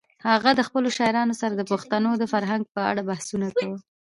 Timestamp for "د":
0.55-0.61, 1.55-1.61, 2.17-2.23